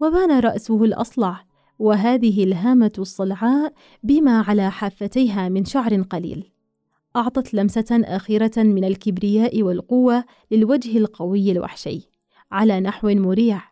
[0.00, 1.44] وبان رأسه الأصلع
[1.78, 6.50] وهذه الهامة الصلعاء بما على حافتيها من شعر قليل.
[7.16, 12.08] أعطت لمسة أخيرة من الكبرياء والقوة للوجه القوي الوحشي
[12.52, 13.62] على نحو مريع.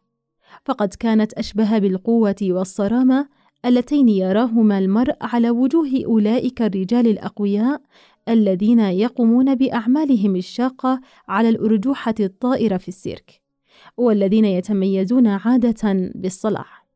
[0.64, 3.28] فقد كانت أشبه بالقوة والصرامة
[3.64, 7.82] اللتين يراهما المرء على وجوه أولئك الرجال الأقوياء
[8.28, 13.40] الذين يقومون بأعمالهم الشاقة على الأرجوحة الطائرة في السيرك
[13.96, 16.86] والذين يتميزون عادة بالصلاح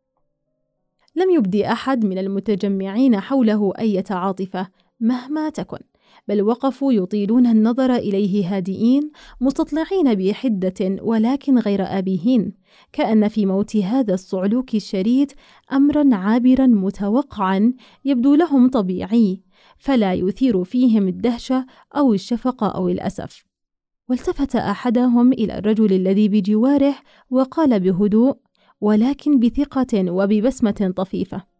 [1.16, 4.68] لم يبدي أحد من المتجمعين حوله أي عاطفة
[5.00, 5.91] مهما تكن.
[6.28, 12.52] بل وقفوا يطيلون النظر إليه هادئين مستطلعين بحدة ولكن غير آبيهين
[12.92, 15.32] كأن في موت هذا الصعلوك الشريد
[15.72, 17.72] أمرا عابرا متوقعا
[18.04, 19.42] يبدو لهم طبيعي
[19.78, 23.44] فلا يثير فيهم الدهشة أو الشفقة أو الأسف.
[24.08, 26.94] والتفت أحدهم إلى الرجل الذي بجواره
[27.30, 28.36] وقال بهدوء
[28.80, 31.51] ولكن بثقة وببسمة طفيفة.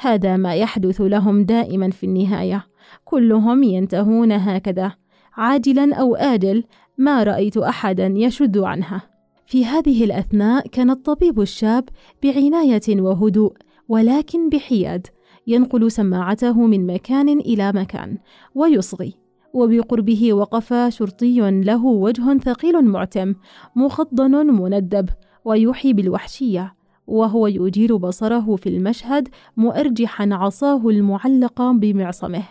[0.00, 2.66] هذا ما يحدث لهم دائما في النهاية.
[3.04, 4.92] كلهم ينتهون هكذا.
[5.36, 6.64] عاجلا أو آجل
[6.98, 9.02] ما رأيت أحدا يشد عنها.
[9.46, 11.84] في هذه الأثناء كان الطبيب الشاب
[12.22, 13.52] بعناية وهدوء
[13.88, 15.06] ولكن بحياد.
[15.46, 18.18] ينقل سماعته من مكان إلى مكان
[18.54, 19.14] ويصغي.
[19.54, 23.34] وبقربه وقف شرطي له وجه ثقيل معتم
[23.76, 25.08] مخضن مندب
[25.44, 26.74] ويوحي بالوحشية.
[27.06, 32.42] وهو يجير بصره في المشهد مؤرجحا عصاه المعلقة بمعصمه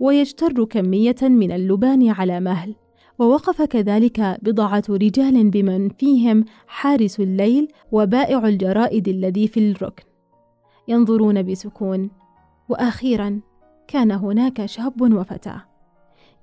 [0.00, 2.74] ويجتر كمية من اللبان على مهل.
[3.18, 10.04] ووقف كذلك بضعة رجال بمن فيهم حارس الليل وبائع الجرائد الذي في الركن.
[10.88, 12.10] ينظرون بسكون.
[12.68, 13.40] وأخيرا
[13.88, 15.62] كان هناك شاب وفتاة.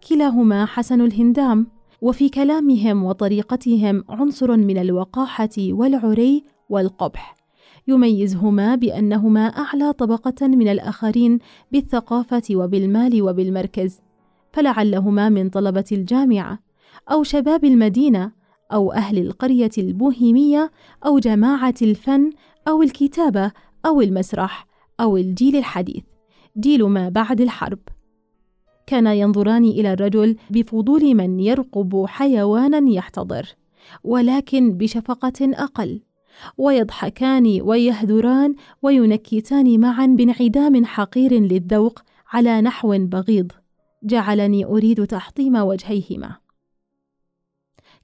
[0.10, 1.68] كلاهما حسن الهندام
[2.02, 7.37] وفي كلامهم وطريقتهم عنصر من الوقاحة والعري والقبح.
[7.88, 11.40] يميزهما بأنهما أعلى طبقة من الآخرين
[11.72, 14.00] بالثقافة وبالمال وبالمركز
[14.54, 16.60] فلعلهما من طلبة الجامعة
[17.12, 18.32] أو شباب المدينة
[18.74, 20.72] أو أهل القرية البوهيمية
[21.06, 22.30] أو جماعة الفن
[22.68, 23.52] أو الكتابة
[23.86, 24.68] أو المسرح
[25.00, 26.04] أو الجيل الحديث.
[26.60, 27.80] جيل ما بعد الحرب.
[28.88, 33.56] كانا ينظران إلى الرجل بفضول من يرقب حيوانا يحتضر
[34.04, 36.02] ولكن بشفقة أقل.
[36.58, 42.00] ويضحكان ويهذران وينكتان معا بانعدام حقير للذوق
[42.32, 43.52] على نحو بغيض.
[44.04, 46.36] جعلني أريد تحطيم وجهيهما.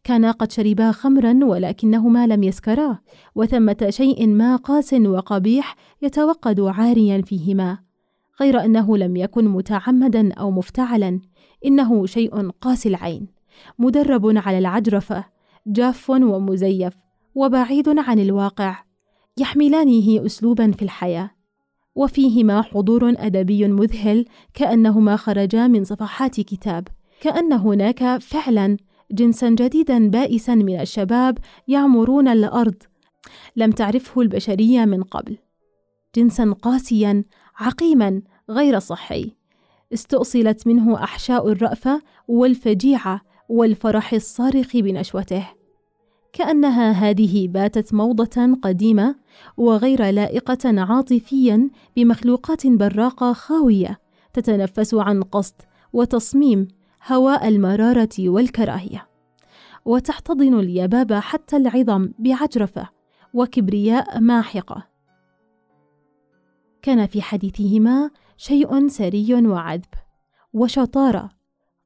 [0.04, 3.00] كانا قد شربا خمرا ولكنهما لم يسكرا
[3.36, 7.78] وثمة شيء ما قاس وقبيح يتوقد عاريا فيهما.
[8.42, 11.20] غير أنه لم يكن متعمدا أو مفتعلا
[11.66, 13.28] إنه شيء قاسي العين.
[13.80, 15.26] مدرب على العجرفة
[15.68, 17.03] جاف ومزيف.
[17.36, 18.84] وبعيد عن الواقع
[19.38, 21.30] يحملانه اسلوبا في الحياة
[21.96, 26.88] وفيهما حضور أدبي مذهل كأنهما خرجا من صفحات كتاب
[27.22, 28.78] كأن هناك فعلا
[29.12, 32.76] جنسا جديدا بائسا من الشباب يعمرون الأرض
[33.56, 35.38] لم تعرفه البشرية من قبل.
[36.16, 37.24] جنسا قاسيا
[37.56, 39.32] عقيما غير صحي.
[39.94, 45.48] استؤصلت منه أحشاء الرأفة والفجيعة والفرح الصارخ بنشوته.
[46.34, 49.16] كأنها هذه باتت موضة قديمة
[49.58, 54.00] وغير لائقة عاطفيا بمخلوقات براقة خاوية
[54.34, 55.56] تتنفس عن قصد
[55.94, 56.68] وتصميم
[57.08, 59.08] هواء المرارة والكراهية.
[59.86, 62.90] وتحتضن اليباب حتى العظم بعجرفة
[63.34, 64.88] وكبرياء ماحقة.
[66.82, 69.94] كان في حديثهما شيء سري وعذب
[70.54, 71.30] وشطارة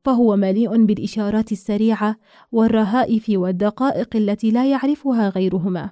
[0.08, 2.16] فهو مليء بالإشارات السريعة
[2.52, 5.92] والرهائف والدقائق التي لا يعرفها غيرهما.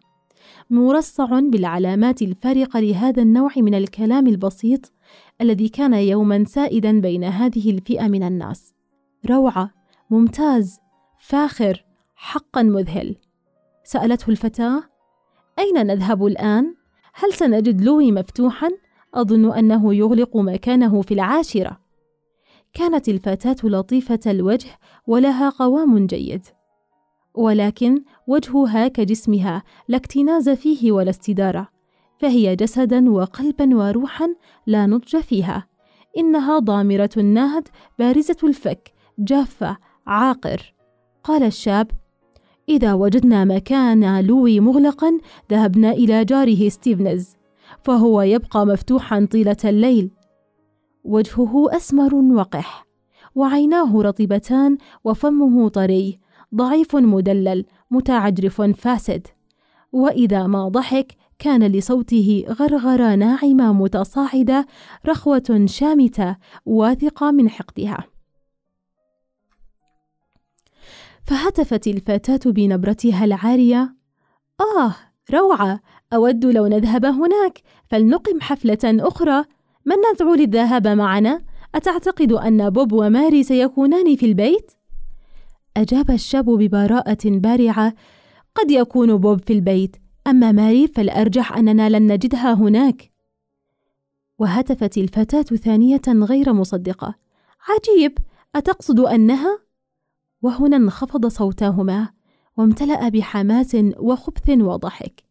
[0.70, 4.94] مرصع بالعلامات الفارقه لهذا النوع من الكلام البسيط
[5.42, 8.74] الذي كان يوما سائدا بين هذه الفئة من الناس.
[9.30, 9.72] روعة
[10.10, 10.80] ممتاز
[11.20, 13.16] فاخر حقا مذهل.
[13.84, 14.84] سألته الفتاة
[15.60, 16.76] أين نذهب الآن؟
[17.14, 18.70] هل سنجد لوي مفتوحا؟
[19.14, 21.85] أظن أنه يغلق مكانه في العاشرة.
[22.76, 26.42] كانت الفتاة لطيفة الوجه ولها قوام جيد،
[27.36, 31.68] ولكن وجهها كجسمها لا اكتناز فيه ولا استدارة،
[32.20, 34.36] فهي جسدا وقلبا وروحا
[34.68, 35.68] لا نضج فيها.
[36.18, 37.68] إنها ضامرة النهد
[38.00, 40.74] بارزة الفك جافة عاقر.
[41.24, 41.92] قال الشاب:
[42.70, 45.20] إذا وجدنا مكان لوي مغلقا
[45.52, 47.36] ذهبنا إلى جاره ستيفنز
[47.84, 50.12] فهو يبقى مفتوحا طيلة الليل
[51.06, 52.86] وجهه أسمر وقح
[53.36, 56.20] وعيناه رطبتان وفمه طري
[56.56, 59.28] ضعيف مدلل متعجرف فاسد.
[59.92, 64.66] وإذا ما ضحك كان لصوته غرغره ناعمه متصاعده
[65.06, 68.04] رخوة شامتة واثقة من حقدها.
[71.24, 73.96] فهتفت الفتاة بنبرتها العارية
[74.60, 74.96] آه
[75.34, 75.80] روعة
[76.14, 79.46] أود لو نذهب هناك فلنقم حفلة أخرى.
[79.86, 81.42] من ندعو للذهاب معنا؟
[81.76, 84.72] أتعتقد أن بوب وماري سيكونان في البيت؟
[85.78, 87.94] أجاب الشاب ببراءة بارعة
[88.56, 89.96] قد يكون بوب في البيت
[90.28, 93.12] أما ماري فالأرجح أننا لن نجدها هناك
[94.40, 97.16] وهتفت الفتاة ثانية غير مصدقة
[97.70, 98.18] عجيب
[98.56, 99.60] أتقصد أنها؟
[100.42, 102.10] وهنا انخفض صوتاهما
[102.58, 105.24] وامتلأ بحماس وخبث وضحك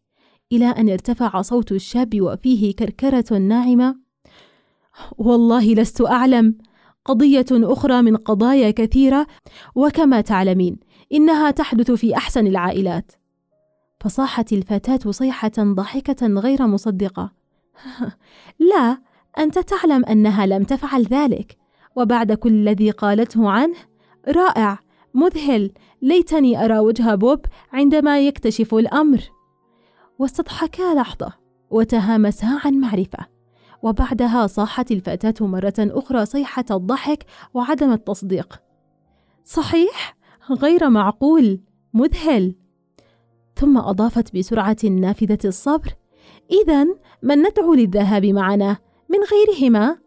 [0.51, 4.04] إلى أن ارتفع صوت الشاب وفيه كركرة ناعمة
[5.17, 6.57] والله لست أعلم.
[7.05, 9.27] قضية أخرى من قضايا كثيرة
[9.75, 10.77] وكما تعلمين
[11.13, 13.11] إنها تحدث في أحسن العائلات.
[13.99, 17.31] فصاحت الفتاة صيحة ضاحكة غير مصدقة.
[18.71, 18.97] لا
[19.37, 21.57] أنت تعلم أنها لم تفعل ذلك.
[21.95, 23.75] وبعد كل الذي قالته عنه
[24.27, 24.79] رائع
[25.13, 25.71] مذهل
[26.01, 29.19] ليتني أرى وجه بوب عندما يكتشف الأمر.
[30.19, 31.33] واستضحكا لحظة
[31.69, 33.34] وتهامسا عن معرفة.
[33.85, 38.61] وبعدها صاحت الفتاة مرة أخرى صيحة الضحك وعدم التصديق.
[39.43, 40.17] صحيح؟
[40.51, 41.59] غير معقول.
[41.93, 42.55] مذهل.
[43.55, 45.95] ثم أضافت بسرعة نافذة الصبر.
[46.51, 46.83] إذا
[47.23, 48.77] من ندعو للذهاب معنا؟
[49.09, 49.97] من غيرهما؟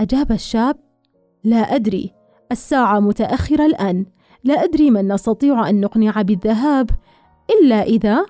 [0.00, 0.76] أجاب الشاب.
[1.44, 2.14] لا أدري.
[2.52, 4.06] الساعة متأخرة الآن.
[4.44, 6.90] لا أدري من نستطيع أن نقنع بالذهاب.
[7.50, 8.26] إلا إذا.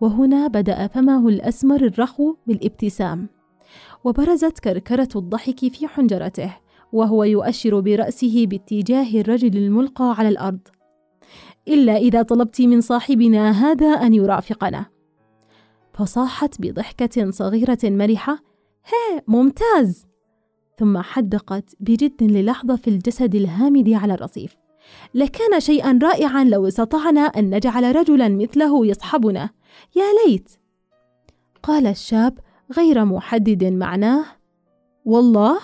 [0.00, 3.35] وهنا بدأ فمه الأسمر الرخو بالابتسام.
[4.06, 6.56] وبرزت كركرة الضحك في حنجرته
[6.92, 10.68] وهو يؤشر برأسه باتجاه الرجل الملقى على الأرض.
[11.68, 14.86] إلا إذا طلبت من صاحبنا هذا أن يرافقنا.
[15.94, 18.38] فصاحت بضحكة صغيرة مرحة
[18.84, 20.06] هي ممتاز!
[20.78, 24.56] ثم حدقت بجد للحظة في الجسد الهامد على الرصيف.
[25.14, 29.50] لكان شيئا رائعا لو استطعنا أن نجعل رجلا مثله يصحبنا.
[29.96, 30.48] يا ليت!
[31.62, 32.38] قال الشاب
[32.72, 34.24] غير محدد معناه
[35.04, 35.58] والله.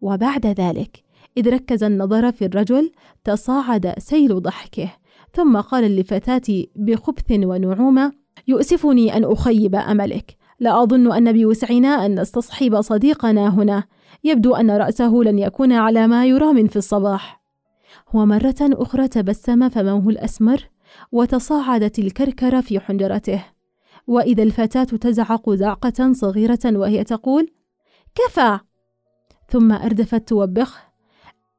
[0.00, 1.02] وبعد ذلك
[1.36, 2.92] إذ ركز النظر في الرجل
[3.24, 4.92] تصاعد سيل ضحكه
[5.32, 8.12] ثم قال لفتاتي بخبث ونعومة
[8.48, 10.36] يؤسفني أن أخيب أملك.
[10.60, 13.84] لا أظن أن بوسعنا أن نستصحب صديقنا هنا.
[14.24, 17.42] يبدو أن رأسه لن يكون على ما يرام في الصباح.
[18.14, 20.68] ومرة أخرى تبسم فمه الأسمر
[21.12, 23.55] وتصاعدت الكركرة في حنجرته.
[24.06, 27.50] وإذا الفتاة تزعق زعقة صغيرة وهي تقول
[28.14, 28.58] كفى!
[29.48, 30.86] ثم أردفت توبخ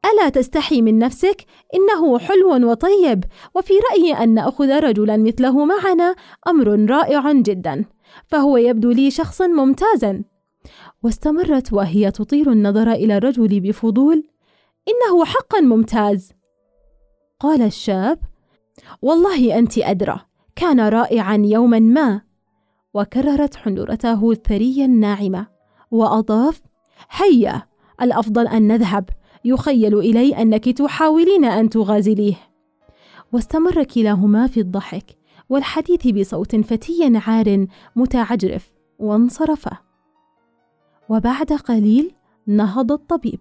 [0.05, 1.45] ألا تستحي من نفسك؟
[1.75, 3.23] إنه حلو وطيب
[3.55, 6.15] وفي رأيي أن نأخذ رجلا مثله معنا
[6.47, 7.85] أمر رائع جدا
[8.27, 10.23] فهو يبدو لي شخصا ممتازا.
[11.03, 14.23] واستمرت وهي تطيل النظر إلى الرجل بفضول
[14.87, 16.33] إنه حقا ممتاز.
[17.39, 18.19] قال الشاب
[19.01, 20.19] والله أنت أدرى
[20.55, 22.26] كان رائعا يوما ما.
[22.97, 25.47] وكررت حنورته الثرية الناعمة
[25.91, 26.61] وأضاف
[27.11, 27.63] هيا!
[28.01, 29.09] الأفضل أن نذهب.
[29.45, 32.35] يخيل إلي أنك تحاولين أن تغازليه.
[33.33, 35.17] واستمر كلاهما في الضحك
[35.49, 39.77] والحديث بصوت فتي عار متعجرف وانصرفا.
[41.09, 42.11] وبعد قليل
[42.47, 43.39] نهض الطبيب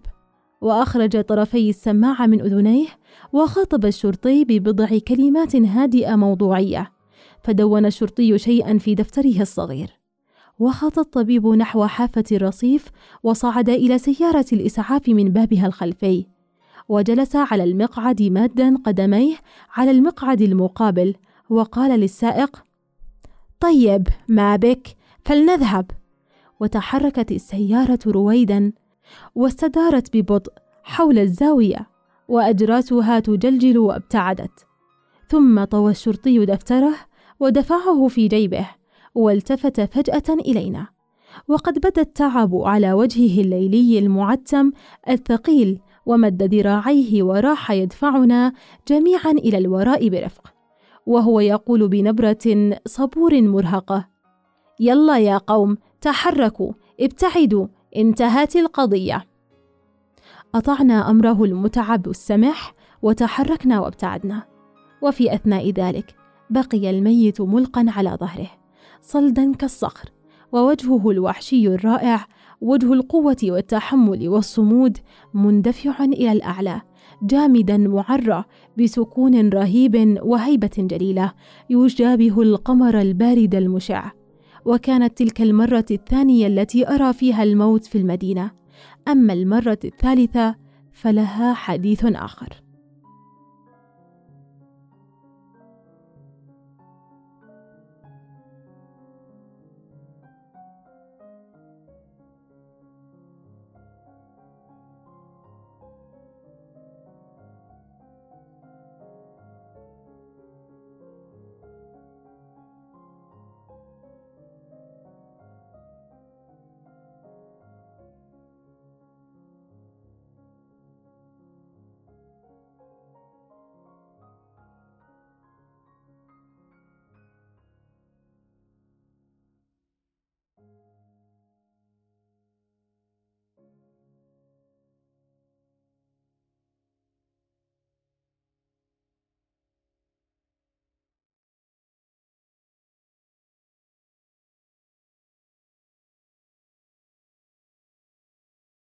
[0.61, 2.87] وأخرج طرفي السماعة من أذنيه
[3.33, 6.96] وخاطب الشرطي ببضع كلمات هادئة موضوعية.
[7.47, 9.89] فدون الشرطي شيئا في دفتره الصغير.
[10.59, 12.91] وخط الطبيب نحو حافة الرصيف
[13.23, 16.25] وصعد إلى سيارة الإسعاف من بابها الخلفي.
[16.89, 19.35] وجلس على المقعد مادا قدميه
[19.73, 21.15] على المقعد المقابل
[21.49, 22.63] وقال للسائق
[23.59, 24.87] طيب ما بك؟
[25.25, 25.91] فلنذهب.
[26.59, 28.71] وتحركت السيارة رويدا
[29.35, 31.87] واستدارت ببطء حول الزاوية
[32.27, 34.65] وأجراسها تجلجل وابتعدت.
[35.29, 36.95] ثم طوى الشرطي دفتره
[37.39, 38.67] ودفعه في جيبه
[39.15, 40.87] والتفت فجأة إلينا.
[41.47, 44.71] وقد بدا التعب على وجهه الليلي المعتم
[45.09, 48.53] الثقيل ومد ذراعيه وراح يدفعنا
[48.87, 50.53] جميعا إلى الوراء برفق.
[51.05, 54.07] وهو يقول بنبرة صبور مرهقة
[54.79, 59.25] يلا يا قوم تحركوا ابتعدوا انتهت القضية.
[60.55, 64.43] أطعنا أمره المتعب السمح وتحركنا وابتعدنا.
[65.01, 66.16] وفي أثناء ذلك
[66.49, 68.49] بقي الميت ملقا على ظهره
[69.01, 70.09] صلدا كالصخر
[70.51, 72.25] ووجهه الوحشي الرائع
[72.61, 74.97] وجه القوة والتحمل والصمود
[75.33, 76.81] مندفع إلى الأعلى
[77.23, 78.43] جامدا معرى
[78.77, 81.33] بسكون رهيب وهيبة جليلة
[81.69, 84.11] يشابه القمر البارد المشع.
[84.65, 88.51] وكانت تلك المرة الثانية التي أرى فيها الموت في المدينة.
[89.07, 90.55] أما المرة الثالثة
[90.91, 92.66] فلها حديث آخر.